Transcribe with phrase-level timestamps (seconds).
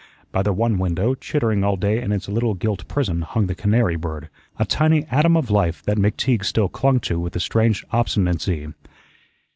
[0.31, 3.97] By the one window, chittering all day in its little gilt prison, hung the canary
[3.97, 8.69] bird, a tiny atom of life that McTeague still clung to with a strange obstinacy.